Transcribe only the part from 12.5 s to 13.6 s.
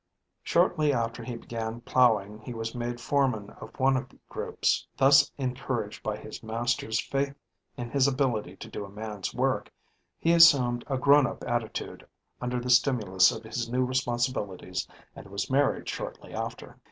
the stimulus of